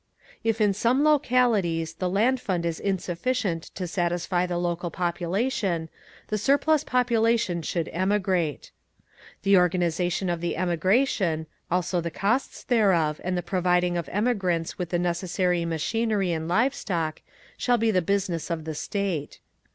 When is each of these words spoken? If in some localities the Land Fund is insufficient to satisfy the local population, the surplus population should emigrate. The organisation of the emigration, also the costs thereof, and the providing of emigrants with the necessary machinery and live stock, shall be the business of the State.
If 0.43 0.59
in 0.59 0.73
some 0.73 1.03
localities 1.03 1.93
the 1.93 2.09
Land 2.09 2.39
Fund 2.41 2.65
is 2.65 2.79
insufficient 2.79 3.61
to 3.75 3.85
satisfy 3.85 4.47
the 4.47 4.57
local 4.57 4.89
population, 4.89 5.89
the 6.29 6.39
surplus 6.39 6.83
population 6.83 7.61
should 7.61 7.87
emigrate. 7.93 8.71
The 9.43 9.57
organisation 9.59 10.27
of 10.27 10.41
the 10.41 10.57
emigration, 10.57 11.45
also 11.69 12.01
the 12.01 12.09
costs 12.09 12.63
thereof, 12.63 13.21
and 13.23 13.37
the 13.37 13.43
providing 13.43 13.95
of 13.95 14.09
emigrants 14.09 14.75
with 14.75 14.89
the 14.89 14.97
necessary 14.97 15.65
machinery 15.65 16.31
and 16.31 16.47
live 16.47 16.73
stock, 16.73 17.21
shall 17.55 17.77
be 17.77 17.91
the 17.91 18.01
business 18.01 18.49
of 18.49 18.65
the 18.65 18.73
State. 18.73 19.39